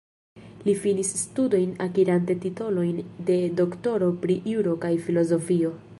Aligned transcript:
Li 0.67 0.73
finis 0.85 1.11
studojn 1.23 1.75
akirante 1.87 2.37
titolojn 2.47 3.03
de 3.31 3.37
doktoro 3.61 4.11
pri 4.25 4.43
juro 4.55 4.75
kaj 4.87 4.93
filozofio. 5.09 5.77